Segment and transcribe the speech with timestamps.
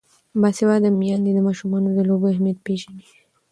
[0.41, 3.05] باسواده میندې د ماشومانو د لوبو اهمیت پېژني.